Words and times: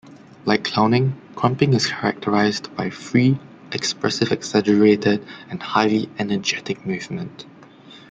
Like 0.45 0.63
Clowning, 0.63 1.15
Krumping 1.35 1.75
is 1.75 1.85
characterized 1.85 2.75
by 2.75 2.89
free, 2.89 3.37
expressive 3.71 4.31
exaggerated, 4.31 5.23
and 5.47 5.61
highly 5.61 6.09
energetic 6.17 6.87
movement. 6.87 7.45